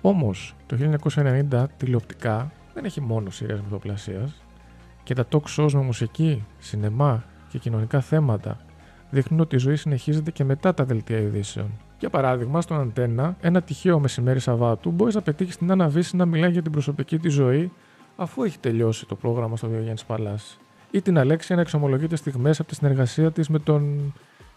[0.00, 4.43] Όμως, το 1990 τηλεοπτικά δεν έχει μόνο σειρές μυθοπλασίας
[5.04, 8.58] και τα talk shows με μουσική, σινεμά και κοινωνικά θέματα
[9.10, 11.70] δείχνουν ότι η ζωή συνεχίζεται και μετά τα δελτία ειδήσεων.
[11.98, 16.50] Για παράδειγμα, στον Αντένα, ένα τυχαίο μεσημέρι Σαββάτου μπορεί να πετύχει την Άννα να μιλάει
[16.50, 17.72] για την προσωπική της ζωή
[18.16, 20.58] αφού έχει τελειώσει το πρόγραμμα στο Διογέννης Παλάς.
[20.90, 24.14] Ή την Αλέξια να εξομολογείται στιγμές από τη συνεργασία της με τον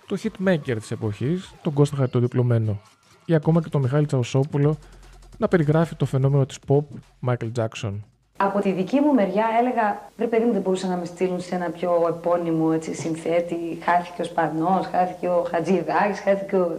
[0.07, 2.81] το hitmaker της εποχής, τον Κώστα Χαρτοδιπλωμένο.
[3.25, 4.77] Ή ακόμα και τον Μιχάλη Τσαουσόπουλο
[5.37, 6.83] να περιγράφει το φαινόμενο της pop
[7.27, 7.93] Michael Jackson.
[8.37, 11.55] Από τη δική μου μεριά έλεγα, βρε παιδί μου δεν μπορούσαν να με στείλουν σε
[11.55, 13.77] ένα πιο επώνυμο έτσι, συνθέτη.
[13.83, 16.71] Χάθηκε ο Σπανός, χάθηκε ο Χατζηδάκης, χάθηκε ο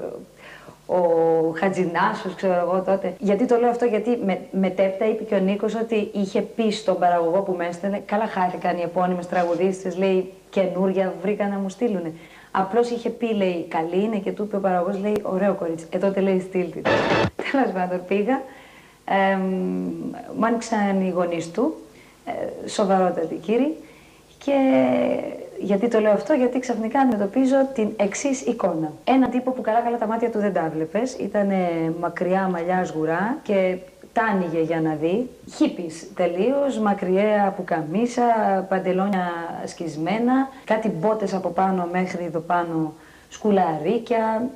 [0.90, 1.00] ο
[1.58, 3.14] Χατζινάσος, ξέρω εγώ τότε.
[3.18, 6.98] Γιατί το λέω αυτό, γιατί με, μετέπειτα είπε και ο Νίκος ότι είχε πει στον
[6.98, 12.18] παραγωγό που με έστελνε, καλά χάθηκαν οι επώνυμες τραγουδίστες, λέει, καινούρια βρήκα να μου στείλουν.
[12.50, 15.86] Απλώς είχε πει, λέει, καλή είναι και του είπε ο παραγωγός, λέει, ωραίο κορίτσι.
[15.90, 16.82] Ε, τότε λέει, στείλτη.
[17.50, 18.42] Τέλος πάντων, πήγα.
[19.08, 19.36] Ε,
[20.36, 21.74] μου άνοιξαν οι γονείς του,
[22.24, 23.76] ε, σοβαρότατοι κύριοι,
[24.44, 24.54] και
[25.58, 28.92] γιατί το λέω αυτό, γιατί ξαφνικά αντιμετωπίζω την εξής εικόνα.
[29.04, 31.48] Ένα τύπο που καλά καλά τα μάτια του δεν τα βλέπει, ήταν
[32.00, 33.76] μακριά μαλλιάς σγουρά και
[34.12, 35.30] τα άνοιγε για να δει.
[35.56, 38.22] Χίπης τελείως, μακριαία που καμίσα,
[38.68, 39.30] παντελόνια
[39.64, 42.94] σκισμένα, κάτι μπότες από πάνω μέχρι εδώ πάνω
[43.28, 44.50] σκουλαρίκια.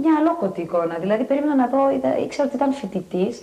[0.00, 1.78] Μια αλόκοτη εικόνα, δηλαδή περίμενα να δω,
[2.24, 3.42] ήξερα ότι ήταν φοιτητής, ε,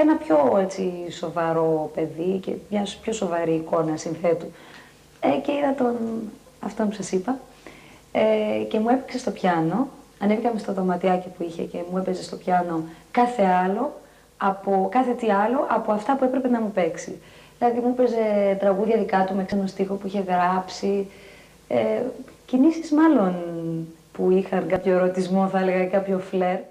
[0.00, 4.46] ένα πιο έτσι, σοβαρό παιδί και μια πιο σοβαρή εικόνα συνθέτου.
[5.20, 5.96] Ε, και είδα τον,
[6.60, 7.38] αυτό που σας είπα
[8.12, 9.88] ε, και μου έπαιξε στο πιάνο.
[10.20, 14.00] Ανέβηκαμε στο δωματιάκι που είχε και μου έπαιζε στο πιάνο κάθε άλλο,
[14.36, 17.20] από, κάθε τι άλλο από αυτά που έπρεπε να μου παίξει.
[17.58, 21.06] Δηλαδή μου έπαιζε τραγούδια δικά του με ξένο στίχο που είχε γράψει,
[21.68, 22.02] ε,
[22.46, 23.34] κινήσεις μάλλον
[24.12, 26.64] που είχαν κάποιο ερωτισμό θα έλεγα, κάποιο φλερτ.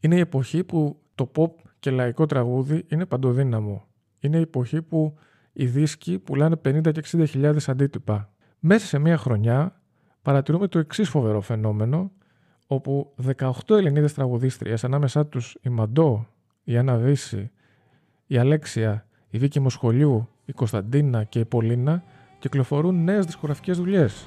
[0.00, 3.86] Είναι η εποχή που το pop και λαϊκό τραγούδι είναι παντοδύναμο.
[4.20, 5.18] Είναι η εποχή που
[5.52, 8.32] οι δίσκοι πουλάνε 50 και 60 χιλιάδες αντίτυπα.
[8.58, 9.80] Μέσα σε μία χρονιά
[10.22, 12.10] παρατηρούμε το εξής φοβερό φαινόμενο,
[12.66, 16.26] όπου 18 Ελληνίδες τραγουδίστριες, ανάμεσά τους η Μαντό,
[16.64, 17.50] η Άννα Βύση,
[18.26, 22.02] η Αλέξια, η Βίκη Μοσχολιού, η Κωνσταντίνα και η Πολίνα
[22.38, 24.26] κυκλοφορούν νέες δισκογραφικές δουλειές.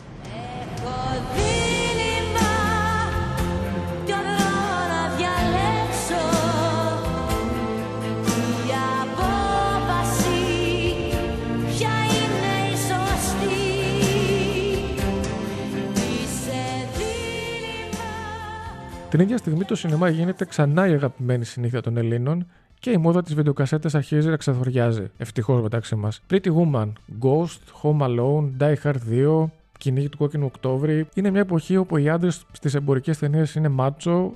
[19.13, 22.47] Την ίδια στιγμή το σινεμά γίνεται ξανά η αγαπημένη συνήθεια των Ελλήνων
[22.80, 25.12] και η μόδα της βιντεοκασέτας αρχίζει να ξεθοριάζει.
[25.17, 26.21] Ευτυχώς μεταξύ μας.
[26.30, 31.08] Pretty Woman, Ghost, Home Alone, Die Hard 2, Κυνήγη του Κόκκινου Οκτώβρη.
[31.13, 34.34] Είναι μια εποχή όπου οι άντρες στις εμπορικές ταινίες είναι μάτσο,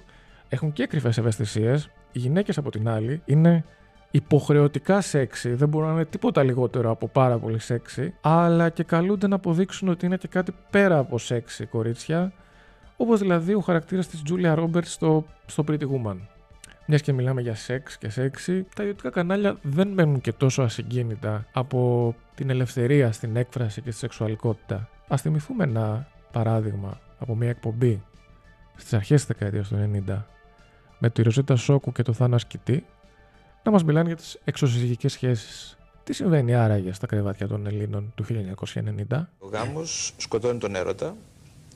[0.49, 1.89] έχουν και κρυφές ευαισθησίες.
[2.11, 3.63] Οι γυναίκες από την άλλη είναι
[4.11, 9.27] υποχρεωτικά σεξι, δεν μπορούν να είναι τίποτα λιγότερο από πάρα πολύ σεξι, αλλά και καλούνται
[9.27, 12.33] να αποδείξουν ότι είναι και κάτι πέρα από σεξι κορίτσια
[12.97, 16.17] Όπως δηλαδή ο χαρακτήρας της Τζούλια Ρόμπερτ στο, στο Pretty Woman.
[16.85, 21.45] Μιας και μιλάμε για σεξ και σεξι, τα ιδιωτικά κανάλια δεν μένουν και τόσο ασυγκίνητα
[21.53, 24.89] από την ελευθερία στην έκφραση και στη σεξουαλικότητα.
[25.07, 28.03] Α θυμηθούμε ένα παράδειγμα από μια εκπομπή
[28.75, 30.23] στις αρχές της δεκαετίας του 90
[30.99, 32.85] με τη Ροζέτα Σόκου και το Θάνα Σκητή
[33.63, 35.77] να μας μιλάνε για τις εξωσυζυγικές σχέσεις.
[36.03, 38.25] Τι συμβαίνει άραγε στα κρεβάτια των Ελλήνων του
[39.09, 39.27] 1990.
[39.39, 41.15] Ο γάμος σκοτώνει τον έρωτα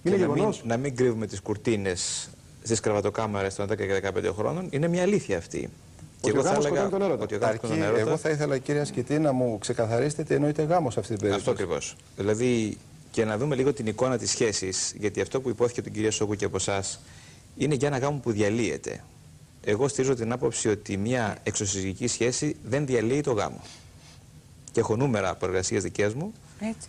[0.03, 2.29] είναι και να μην, να μην κρύβουμε τις κουρτίνες
[2.63, 5.69] στις κρεβατοκάμαρε των 10 και 15 χρόνων είναι μια αλήθεια αυτή.
[6.21, 7.23] Ότι ο γάμος σκοτώνει τον έρωτα.
[7.23, 7.99] Ότι ο γάμος Αρκεί, τον έρωτα.
[7.99, 11.49] Εγώ θα ήθελα, κύριε Ασκητή, να μου ξεκαθαρίσετε τι εννοείται γάμος σε αυτή την περίπτωση.
[11.49, 11.95] Αυτό ακριβώς.
[12.15, 12.77] Δηλαδή,
[13.11, 16.35] και να δούμε λίγο την εικόνα της σχέσης, γιατί αυτό που υπόθηκε τον κύριο Σόκου
[16.35, 16.99] και από εσάς
[17.57, 19.03] είναι για ένα γάμο που διαλύεται.
[19.63, 23.61] Εγώ στηρίζω την άποψη ότι μια εξωσυζυγική σχέση δεν διαλύει το γάμο.
[24.71, 26.33] Και έχω νούμερα από εργασίες δικές μου.
[26.59, 26.87] Έτσι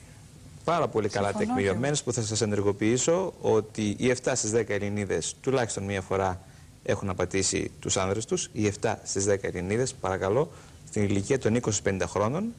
[0.65, 5.85] πάρα πολύ καλά τεκμηριωμένες που θα σας ενεργοποιήσω ότι οι 7 στις 10 Ελληνίδες τουλάχιστον
[5.85, 6.41] μία φορά
[6.83, 10.51] έχουν απατήσει τους άνδρες τους, οι 7 στις 10 Ελληνίδες, παρακαλώ,
[10.87, 12.53] στην ηλικία των 20-50 χρόνων,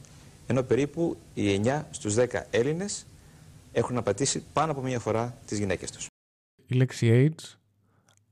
[0.46, 3.06] ενώ περίπου οι 9 στους 10 Έλληνες
[3.72, 6.06] έχουν απατήσει πάνω από μία φορά τις γυναίκες τους.
[6.66, 7.56] Η λέξη AIDS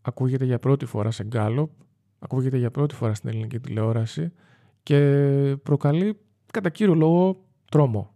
[0.02, 1.70] ακούγεται για πρώτη φορά σε γκάλοπ,
[2.18, 4.32] ακούγεται για πρώτη φορά στην ελληνική τηλεόραση
[4.82, 4.98] και
[5.62, 6.18] προκαλεί
[6.52, 8.11] κατά κύριο λόγο τρόμο.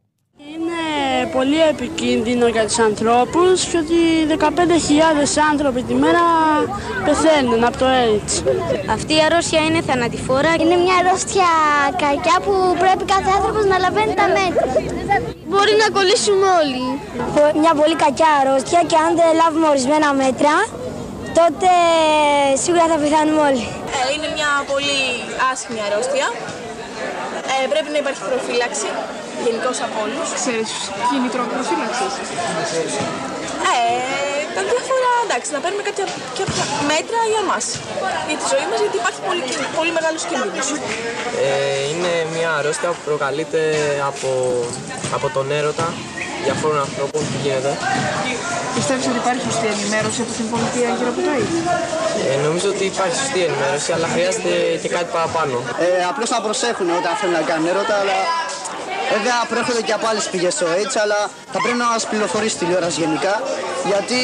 [1.36, 4.00] Είναι πολύ επικίνδυνο για τους ανθρώπους και ότι
[4.38, 6.24] 15.000 άνθρωποι τη μέρα
[7.06, 8.32] πεθαίνουν από το AIDS.
[8.96, 11.50] Αυτή η αρρώστια είναι θανατηφόρα; Είναι μια αρρώστια
[12.04, 14.66] κακιά που πρέπει κάθε άνθρωπος να λαβαίνει τα μέτρα.
[15.50, 16.84] Μπορεί να κολλήσουμε όλοι.
[17.62, 20.54] Μια πολύ κακιά αρρώστια και αν δεν λάβουμε ορισμένα μέτρα,
[21.38, 21.70] τότε
[22.62, 23.64] σίγουρα θα πεθάνουμε όλοι.
[23.96, 24.98] Ε, είναι μια πολύ
[25.50, 26.26] άσχημη αρρώστια.
[27.52, 28.88] Ε, πρέπει να υπάρχει προφύλαξη
[29.46, 30.28] γενικώς από όλους.
[30.40, 30.70] Ξέρεις
[31.08, 32.06] κίνητρο προφύλαξη.
[33.72, 33.78] Ε,
[34.56, 36.06] τα διάφορα εντάξει, να παίρνουμε κάποια,
[36.40, 37.64] κάποια μέτρα για μας.
[38.28, 39.42] Για τη ζωή μας, γιατί υπάρχει πολύ,
[39.78, 40.68] πολύ μεγάλος κίνδυνος.
[41.46, 41.48] Ε,
[41.90, 43.60] είναι μια αρρώστια που προκαλείται
[44.10, 44.30] από,
[45.16, 45.86] από τον έρωτα
[46.46, 47.72] διαφόρων ανθρώπων που γίνεται.
[48.78, 51.54] Πιστεύεις ότι υπάρχει σωστή ενημέρωση από την πολιτεία γύρω από το AIDS.
[52.30, 55.56] Ε, νομίζω ότι υπάρχει σωστή ενημέρωση, αλλά χρειάζεται και κάτι παραπάνω.
[55.84, 58.18] Ε, Απλώς να προσέχουν όταν θέλουν να κάνουν έρωτα, αλλά
[59.14, 61.18] Βέβαια προέρχονται και από άλλες πηγές το AIDS, αλλά
[61.52, 63.34] θα πρέπει να μας πληροφορήσει η τηλεόραση γενικά.
[63.90, 64.20] Γιατί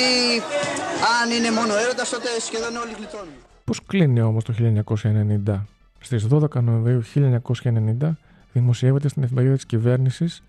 [1.18, 3.36] αν είναι μόνο έρωτας, τότε σχεδόν όλοι γλιτώνουν.
[3.64, 5.66] Πώς κλείνει όμως το 1990.
[6.00, 8.18] Στις 12 Νοεμβρίου 1990
[8.52, 10.42] δημοσιεύεται στην εφημερίδα της κυβέρνησης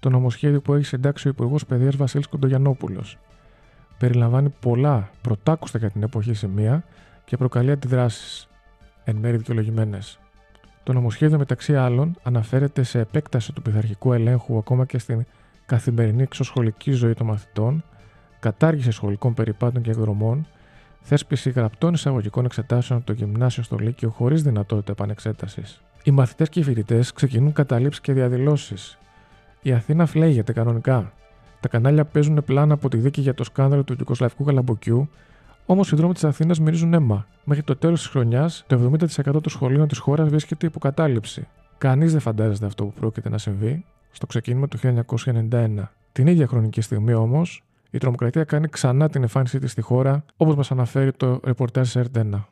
[0.00, 3.04] το νομοσχέδιο που έχει συντάξει ο Υπουργός Παιδείας Βασίλης Κοντογιανόπουλο.
[3.98, 6.84] Περιλαμβάνει πολλά πρωτάκουστα για την εποχή σημεία
[7.24, 8.48] και προκαλεί αντιδράσεις,
[9.04, 10.19] εν μέρει δικαιολογημένες.
[10.90, 15.26] Το νομοσχέδιο, μεταξύ άλλων, αναφέρεται σε επέκταση του πειθαρχικού ελέγχου ακόμα και στην
[15.66, 17.84] καθημερινή εξωσχολική ζωή των μαθητών,
[18.40, 20.46] κατάργηση σχολικών περιπάτων και εκδρομών,
[21.00, 25.82] θέσπιση γραπτών εισαγωγικών εξετάσεων από το γυμνάσιο στο Λύκειο χωρίς δυνατότητα επανεξέτασης.
[26.02, 28.98] Οι μαθητές και οι φοιτητές ξεκινούν καταλήψεις και διαδηλώσεις.
[29.62, 31.12] Η Αθήνα φλέγεται κανονικά.
[31.60, 35.08] Τα κανάλια παίζουν πλάνα από τη δίκη για το σκάνδαλο του Ιουκοσλαβικού καλαμποκιού,
[35.70, 37.26] Όμως οι δρόμοι της Αθήνας μυρίζουν αίμα.
[37.44, 41.48] Μέχρι το τέλος της χρονιάς, το 70% των σχολείων της χώρας βρίσκεται υπό κατάληψη.
[41.78, 45.92] Κανείς δεν φαντάζεται αυτό που πρόκειται να συμβεί στο ξεκίνημα του 1991.
[46.12, 50.54] Την ίδια χρονική στιγμή όμως, η τρομοκρατία κάνει ξανά την εμφάνισή της στη χώρα, όπως
[50.54, 52.44] μας αναφέρει το ρεπορτάζ τη ΕΡΤ1.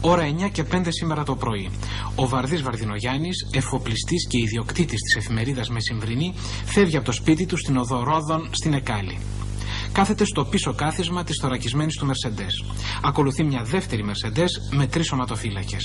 [0.00, 1.70] Ώρα 9 και 5 σήμερα το πρωί.
[2.14, 7.76] Ο Βαρδί Βαρδινογιάννης, εφοπλιστή και ιδιοκτήτης της εφημερίδας Μεσημβρινή, φεύγει από το σπίτι του στην
[7.76, 9.18] οδό Ρόδων στην Εκάλη
[9.92, 12.46] κάθεται στο πίσω κάθισμα της θωρακισμένης του Μερσεντέ.
[13.02, 15.76] Ακολουθεί μια δεύτερη Μερσεντέ με τρεις σωματοφύλακε.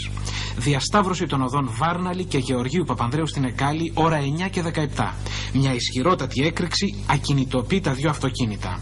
[0.57, 4.63] Διασταύρωση των οδών Βάρναλη και Γεωργίου Παπανδρέου στην Εκάλη ώρα 9 και
[4.95, 5.11] 17.
[5.53, 8.79] Μια ισχυρότατη έκρηξη ακινητοποιεί τα δύο αυτοκίνητα.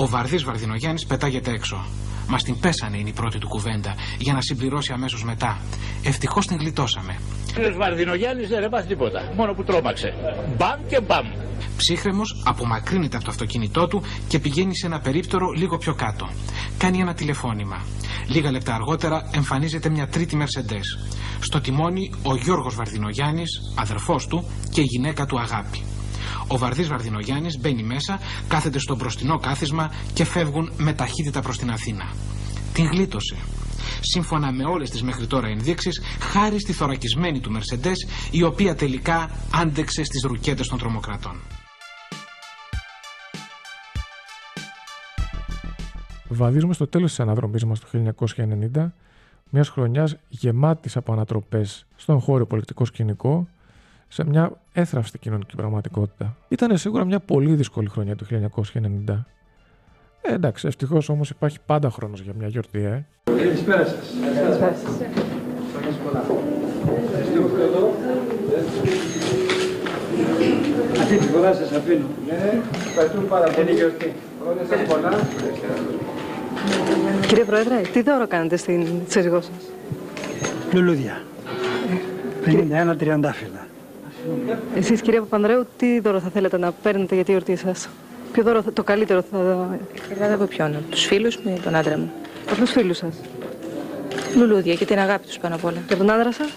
[0.00, 1.84] Ο Βαρδί Βαρδινογιάννης πετάγεται έξω.
[2.28, 5.58] Μας την πέσανε είναι η πρώτη του κουβέντα για να συμπληρώσει αμέσως μετά.
[6.04, 7.16] Ευτυχώς την γλιτώσαμε.
[7.56, 9.32] Ο Βαρδινογιάννης δεν έπαθε τίποτα.
[9.36, 10.14] Μόνο που τρόμαξε.
[10.56, 11.26] Μπαμ και μπαμ.
[11.76, 16.28] Ψύχρεμος απομακρύνεται από το αυτοκίνητό του και πηγαίνει σε ένα περίπτερο λίγο πιο κάτω.
[16.78, 17.84] Κάνει ένα τηλεφώνημα.
[18.28, 21.12] Λίγα λεπτά αργότερα εμφανίζεται μια τρίτη Mercedes.
[21.40, 25.82] Στο τιμόνι ο Γιώργος Βαρδινογιάννης, αδερφός του και η γυναίκα του Αγάπη.
[26.46, 31.70] Ο Βαρδής Βαρδινογιάννης μπαίνει μέσα, κάθεται στο μπροστινό κάθισμα και φεύγουν με ταχύτητα προς την
[31.70, 32.12] Αθήνα.
[32.72, 33.36] Την γλίτωσε.
[34.00, 39.30] Σύμφωνα με όλες τις μέχρι τώρα ενδείξεις, χάρη στη θωρακισμένη του Mercedes, η οποία τελικά
[39.54, 41.40] άντεξε στις ρουκέτες των τρομοκρατών.
[46.28, 48.92] Βαδίζουμε στο τέλος της αναδρομής μας το 1990,
[49.50, 53.48] μιας χρονιάς γεμάτης από ανατροπές στον χώρο πολιτικό σκηνικό,
[54.08, 56.36] σε μια έθραυστη κοινωνική πραγματικότητα.
[56.48, 58.26] Ήταν σίγουρα μια πολύ δύσκολη χρονιά του
[59.06, 59.24] 1990.
[60.20, 63.04] Ε, εντάξει, ευτυχώς όμως υπάρχει πάντα χρόνος για μια γιορτή, ε.
[63.24, 64.14] Καλησπέρα σας.
[64.34, 64.92] Καλησπέρα σας.
[71.00, 72.06] Αυτή τη φορά σας αφήνω.
[72.26, 73.72] Ναι, ευχαριστούμε πάρα πολύ.
[73.72, 74.12] γιορτή.
[74.88, 75.10] πολλά.
[77.26, 79.70] Κύριε Πρόεδρε, τι δώρο κάνετε στην σύζυγό σας;
[80.72, 81.22] Λουλούδια.
[82.44, 83.67] 51 τριαντάφυλλα.
[84.76, 87.88] Εσείς κύριε Παπανδρέου, τι δώρο θα θέλετε να παίρνετε για τη γιορτή σας;
[88.32, 89.68] Ποιο δώρο το καλύτερο θα...
[90.10, 92.12] Ήρθατε από ποιον, από τους φίλους μου ή τον άντρα μου;
[92.50, 93.14] Από τους φίλους σας.
[94.36, 95.82] Λουλούδια και την αγάπη τους πάνω απ' όλα.
[95.88, 96.48] Και τον άντρα σας;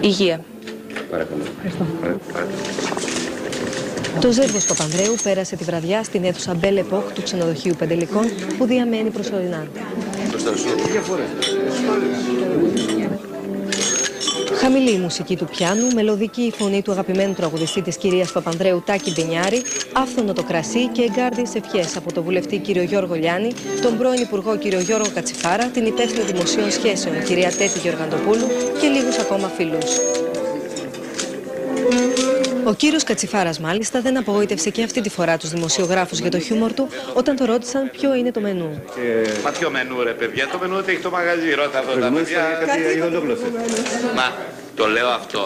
[0.00, 0.40] Υγεία.
[1.10, 1.40] Παρακαλώ.
[1.56, 1.84] Ευχαριστώ.
[4.20, 8.24] Το Ζεύγος Παπανδρέου πέρασε τη βραδιά στην αίθουσα Belle Epoque του ξενοδοχείου Πεντελικών
[8.58, 9.66] που διαμένει προσωρινά.
[14.60, 19.12] Χαμηλή η μουσική του πιάνου, μελωδική η φωνή του αγαπημένου τραγουδιστή της κυρίας Παπανδρέου Τάκη
[19.12, 24.20] Μπενιάρη, άφθονο το κρασί και εγκάρδιες ευχές από τον βουλευτή κύριο Γιώργο Λιάνη, τον πρώην
[24.20, 28.46] Υπουργό κύριο Γιώργο Κατσιφάρα, την υπεύθυνη δημοσίων σχέσεων κυρία Τέτη Γεωργαντοπούλου
[28.80, 29.98] και λίγους ακόμα φίλους.
[32.64, 36.72] Ο κύριος Κατσιφάρας μάλιστα δεν απογοήτευσε και αυτή τη φορά τους δημοσιογράφους για το χιούμορ
[36.72, 38.82] του όταν το ρώτησαν ποιο είναι το μενού.
[38.94, 39.40] Και...
[39.44, 42.42] Μα ποιο μενού ρε παιδιά, το μενού ότι έχει το μαγαζί, ρώτα εδώ τα παιδιά.
[42.66, 42.98] Κάτι
[44.14, 44.32] Μα
[44.76, 45.40] το λέω αυτό.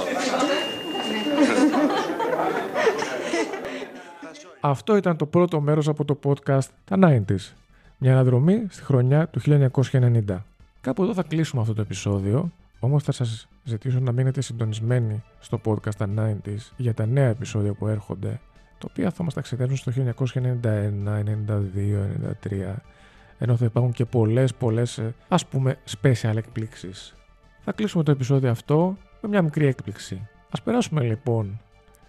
[4.60, 7.52] Αυτό ήταν το πρώτο μέρος από το podcast «Τα 90's».
[7.98, 9.40] Μια αναδρομή στη χρονιά του
[10.28, 10.36] 1990.
[10.80, 12.50] Κάπου εδώ θα κλείσουμε αυτό το επεισόδιο,
[12.84, 17.72] όμως θα σας ζητήσω να μείνετε συντονισμένοι στο podcast «Τα 90's» για τα νέα επεισόδια
[17.72, 18.40] που έρχονται,
[18.78, 22.08] τα οποία θα μας ταξιδεύουν στο 1991, 92,
[22.42, 22.74] 93,
[23.38, 27.14] ενώ θα υπάρχουν και πολλές, πολλές, ε, ας πούμε, special εκπλήξεις.
[27.60, 30.28] Θα κλείσουμε το επεισόδιο αυτό με μια μικρή έκπληξη.
[30.50, 31.60] Ας περάσουμε λοιπόν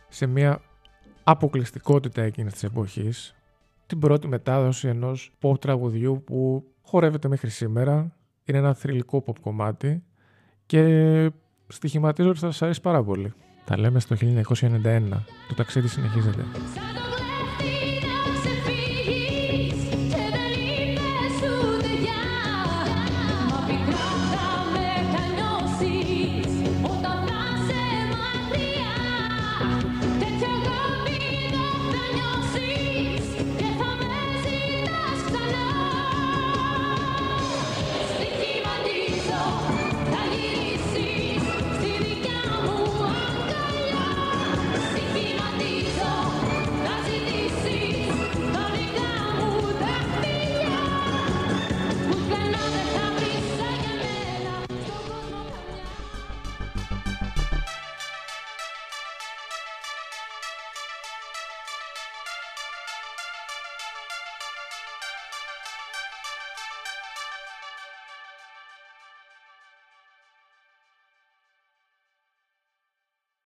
[0.09, 0.61] σε μια
[1.23, 3.35] αποκλειστικότητα εκείνης της εποχής,
[3.85, 10.03] την πρώτη μετάδοση ενός pop τραγουδιού που χορεύεται μέχρι σήμερα, είναι ένα θρηλυκό pop κομμάτι
[10.65, 11.31] και
[11.67, 13.33] στοιχηματίζω ότι θα σας αρέσει πάρα πολύ.
[13.65, 15.25] Τα λέμε στο 1991.
[15.47, 16.45] Το ταξίδι συνεχίζεται.